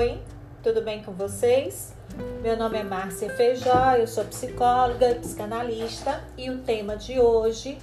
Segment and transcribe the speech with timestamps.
[0.00, 0.18] Oi,
[0.62, 1.92] tudo bem com vocês?
[2.40, 7.76] Meu nome é Márcia Feijó, eu sou psicóloga e psicanalista e o tema de hoje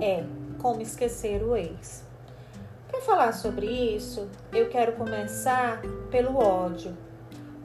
[0.00, 0.22] é
[0.62, 2.04] Como Esquecer o Ex.
[2.86, 6.96] Para falar sobre isso, eu quero começar pelo ódio.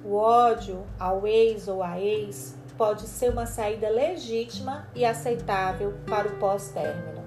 [0.03, 6.27] O ódio ao ex ou à ex pode ser uma saída legítima e aceitável para
[6.27, 7.23] o pós-término.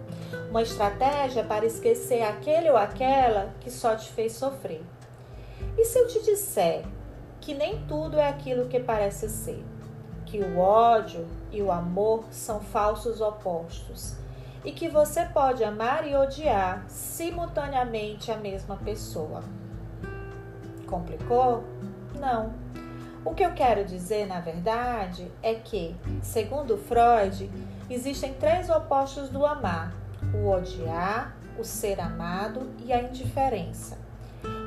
[0.51, 4.83] Uma estratégia para esquecer aquele ou aquela que só te fez sofrer.
[5.77, 6.85] E se eu te disser
[7.41, 9.65] que nem tudo é aquilo que parece ser,
[10.25, 14.17] que o ódio e o amor são falsos opostos
[14.65, 19.43] e que você pode amar e odiar simultaneamente a mesma pessoa?
[20.87, 21.65] Complicou?
[22.19, 22.55] Não.
[23.25, 27.51] O que eu quero dizer, na verdade, é que, segundo Freud,
[27.89, 29.95] existem três opostos do amar:
[30.35, 34.02] o odiar, o ser amado e a indiferença.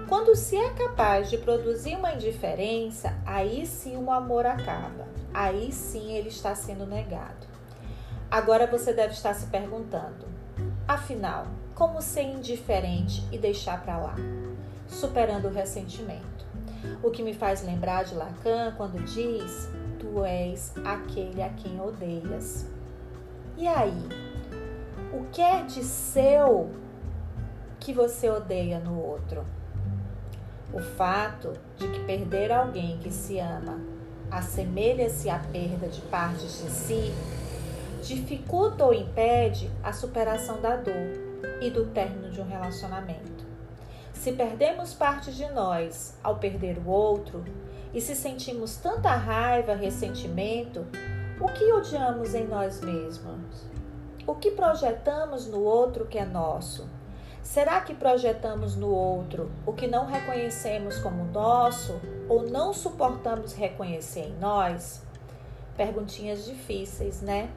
[0.07, 5.07] Quando se é capaz de produzir uma indiferença, aí sim o amor acaba.
[5.33, 7.47] Aí sim ele está sendo negado.
[8.29, 10.27] Agora você deve estar se perguntando:
[10.87, 14.15] afinal, como ser indiferente e deixar para lá?
[14.87, 16.45] Superando o ressentimento.
[17.01, 19.67] O que me faz lembrar de Lacan quando diz:
[19.99, 22.67] Tu és aquele a quem odeias.
[23.57, 24.07] E aí?
[25.11, 26.69] O que é de seu
[27.79, 29.43] que você odeia no outro?
[30.75, 33.79] O fato de que perder alguém que se ama
[34.29, 37.13] assemelha-se à perda de partes de si
[38.03, 40.93] dificulta ou impede a superação da dor
[41.61, 43.45] e do término de um relacionamento.
[44.13, 47.43] Se perdemos parte de nós ao perder o outro
[47.93, 50.85] e se sentimos tanta raiva, ressentimento,
[51.39, 53.65] o que odiamos em nós mesmos?
[54.27, 56.89] O que projetamos no outro que é nosso?
[57.45, 64.29] Será que projetamos no outro o que não reconhecemos como nosso ou não suportamos reconhecer
[64.29, 65.03] em nós?
[65.77, 67.51] Perguntinhas difíceis, né?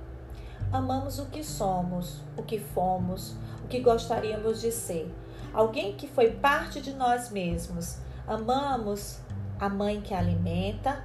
[0.70, 5.10] Amamos o que somos, o que fomos, o que gostaríamos de ser.
[5.54, 7.96] Alguém que foi parte de nós mesmos.
[8.26, 9.20] Amamos
[9.58, 11.02] a mãe que alimenta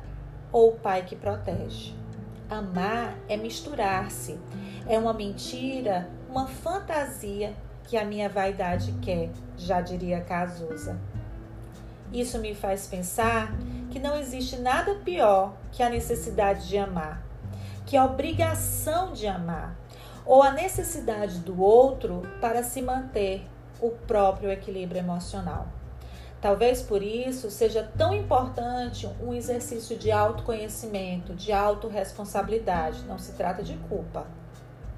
[0.52, 1.96] ou o pai que protege.
[2.50, 4.38] Amar é misturar-se.
[4.86, 10.98] É uma mentira, uma fantasia que a minha vaidade quer, já diria Cazuza.
[12.12, 13.56] Isso me faz pensar
[13.90, 17.24] que não existe nada pior que a necessidade de amar,
[17.86, 19.76] que a obrigação de amar,
[20.26, 23.46] ou a necessidade do outro para se manter
[23.82, 25.68] o próprio equilíbrio emocional.
[26.40, 33.04] Talvez por isso seja tão importante um exercício de autoconhecimento, de autorresponsabilidade.
[33.04, 34.28] Não se trata de culpa,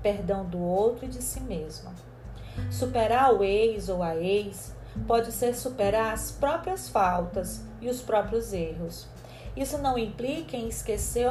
[0.02, 1.94] perdão do outro e de si mesma.
[2.72, 4.76] Superar o ex ou a ex
[5.08, 9.08] pode ser superar as próprias faltas e os próprios erros.
[9.56, 11.28] Isso não implica em esquecer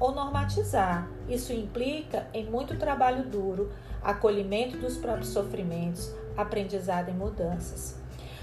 [0.00, 1.08] ou normatizar.
[1.28, 3.70] Isso implica em muito trabalho duro,
[4.02, 7.96] acolhimento dos próprios sofrimentos, aprendizado e mudanças.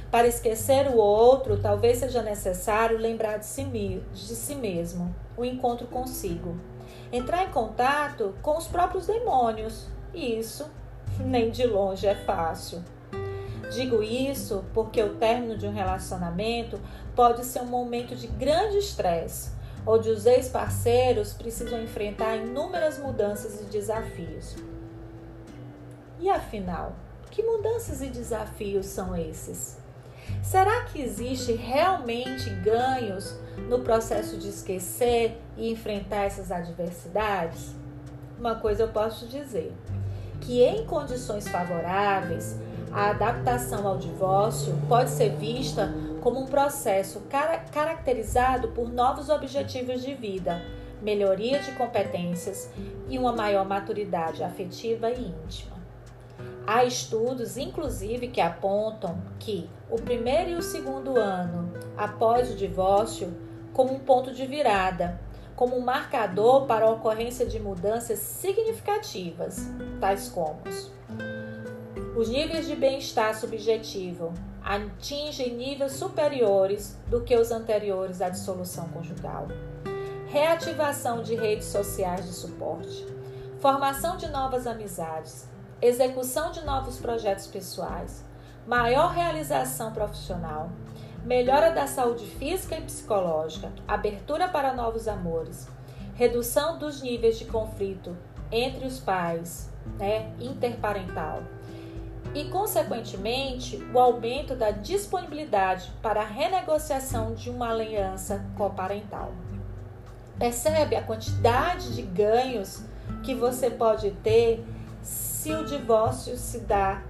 [0.09, 5.87] Para esquecer o outro, talvez seja necessário lembrar de si, de si mesmo, o encontro
[5.87, 6.57] consigo.
[7.11, 9.87] Entrar em contato com os próprios demônios.
[10.13, 10.69] E isso
[11.23, 12.83] nem de longe é fácil.
[13.71, 16.79] Digo isso porque o término de um relacionamento
[17.15, 19.51] pode ser um momento de grande estresse,
[19.85, 24.55] onde os ex-parceiros precisam enfrentar inúmeras mudanças e desafios.
[26.19, 26.95] E afinal,
[27.29, 29.77] que mudanças e desafios são esses?
[30.41, 33.37] Será que existe realmente ganhos
[33.69, 37.75] no processo de esquecer e enfrentar essas adversidades?
[38.39, 39.73] Uma coisa eu posso dizer:
[40.41, 42.59] que, em condições favoráveis,
[42.91, 50.01] a adaptação ao divórcio pode ser vista como um processo car caracterizado por novos objetivos
[50.01, 50.61] de vida,
[51.01, 52.69] melhoria de competências
[53.07, 55.77] e uma maior maturidade afetiva e íntima.
[56.65, 63.33] Há estudos, inclusive, que apontam que o primeiro e o segundo ano após o divórcio,
[63.71, 65.19] como um ponto de virada,
[65.57, 69.67] como um marcador para a ocorrência de mudanças significativas,
[69.99, 70.61] tais como
[72.15, 74.33] os níveis de bem-estar subjetivo
[74.63, 79.47] atingem níveis superiores do que os anteriores à dissolução conjugal.
[80.27, 83.05] Reativação de redes sociais de suporte,
[83.59, 85.47] formação de novas amizades,
[85.79, 88.23] execução de novos projetos pessoais,
[88.65, 90.69] maior realização profissional,
[91.27, 95.67] melhora da saúde física e psicológica, abertura para novos amores,
[96.15, 98.15] redução dos níveis de conflito
[98.49, 99.69] entre os pais,
[99.99, 101.43] né, interparental,
[102.33, 109.33] e, consequentemente, o aumento da disponibilidade para a renegociação de uma aliança coparental.
[110.39, 112.83] Percebe a quantidade de ganhos
[113.23, 114.65] que você pode ter
[115.01, 117.01] se o divórcio se dá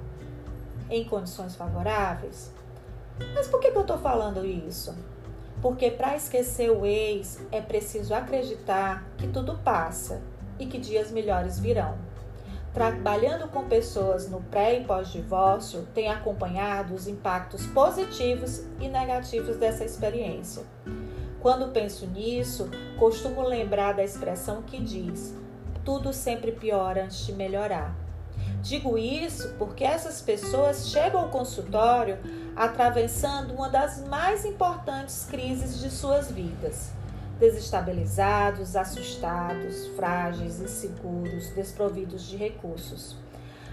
[0.89, 2.56] em condições favoráveis?
[3.33, 4.95] Mas por que, que eu estou falando isso?
[5.61, 10.21] Porque para esquecer o ex é preciso acreditar que tudo passa
[10.59, 11.97] e que dias melhores virão.
[12.73, 19.83] Trabalhando com pessoas no pré e pós-divórcio, tenho acompanhado os impactos positivos e negativos dessa
[19.83, 20.63] experiência.
[21.39, 22.69] Quando penso nisso,
[22.99, 25.35] costumo lembrar da expressão que diz:
[25.83, 27.95] tudo sempre piora antes de melhorar.
[28.61, 32.17] Digo isso porque essas pessoas chegam ao consultório
[32.55, 36.91] atravessando uma das mais importantes crises de suas vidas.
[37.39, 43.15] Desestabilizados, assustados, frágeis, inseguros, desprovidos de recursos.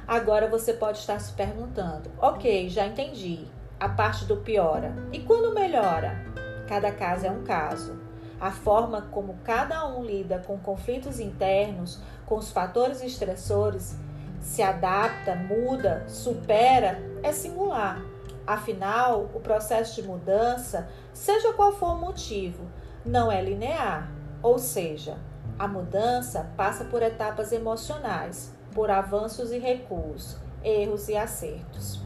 [0.07, 3.47] Agora você pode estar se perguntando: ok, já entendi.
[3.81, 4.95] A parte do piora.
[5.13, 6.25] E quando melhora?
[6.69, 7.99] Cada caso é um caso.
[8.41, 13.97] A forma como cada um lida com conflitos internos, com os fatores estressores,
[14.44, 18.05] se adapta, muda, supera, é singular.
[18.46, 22.67] Afinal, o processo de mudança, seja qual for o motivo,
[23.06, 24.12] não é linear,
[24.43, 25.17] ou seja,
[25.58, 32.02] a mudança passa por etapas emocionais, por avanços e recuos, erros e acertos.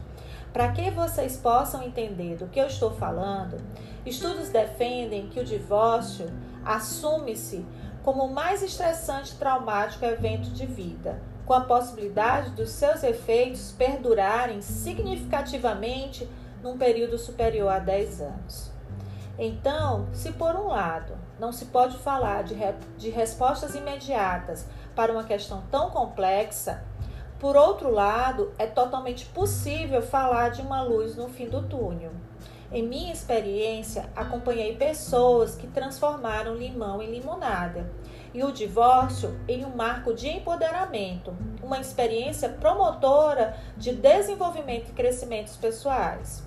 [0.53, 3.57] Para que vocês possam entender do que eu estou falando,
[4.05, 6.31] estudos defendem que o divórcio
[6.63, 7.65] assume-se
[8.01, 13.71] como o mais estressante e traumático evento de vida, com a possibilidade dos seus efeitos
[13.71, 16.29] perdurarem significativamente
[16.61, 18.71] num período superior a 10 anos.
[19.35, 25.11] Então, se por um lado não se pode falar de, re de respostas imediatas para
[25.11, 26.83] uma questão tão complexa,
[27.39, 32.11] por outro lado, é totalmente possível falar de uma luz no fim do túnel.
[32.71, 37.89] Em minha experiência, acompanhei pessoas que transformaram limão em limonada
[38.33, 45.55] e o divórcio em um marco de empoderamento, uma experiência promotora de desenvolvimento e crescimentos
[45.55, 46.43] pessoais.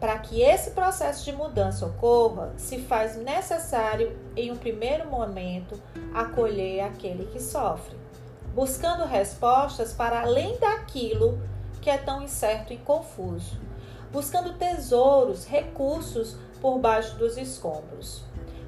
[0.00, 5.80] Para que esse processo de mudança ocorra, se faz necessário, em um primeiro momento,
[6.12, 7.96] acolher aquele que sofre,
[8.54, 11.40] buscando respostas para além daquilo
[11.80, 13.60] que é tão incerto e confuso
[14.12, 18.22] buscando tesouros, recursos por baixo dos escombros.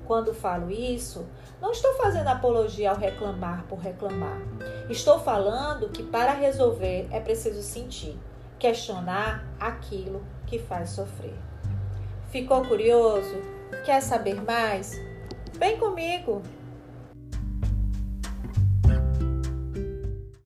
[0.06, 1.26] Quando falo isso,
[1.64, 4.38] não estou fazendo apologia ao reclamar por reclamar.
[4.90, 8.18] Estou falando que para resolver é preciso sentir,
[8.58, 11.32] questionar aquilo que faz sofrer.
[12.28, 13.40] Ficou curioso?
[13.86, 14.92] Quer saber mais?
[15.54, 16.42] Vem comigo!